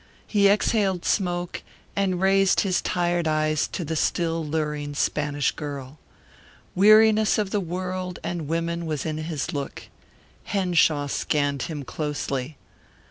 He 0.25 0.49
exhaled 0.49 1.05
smoke 1.05 1.61
and 1.95 2.19
raised 2.19 2.61
his 2.61 2.81
tired 2.81 3.27
eyes 3.27 3.67
to 3.67 3.85
the 3.85 3.95
still 3.95 4.43
luring 4.43 4.95
Spanish 4.95 5.51
girl. 5.51 5.99
Weariness 6.73 7.37
of 7.37 7.51
the 7.51 7.59
world 7.61 8.17
and 8.23 8.47
women 8.47 8.87
was 8.87 9.05
in 9.05 9.19
his 9.19 9.53
look. 9.53 9.89
Henshaw 10.45 11.05
scanned 11.05 11.61
him 11.61 11.83
closely. 11.83 12.57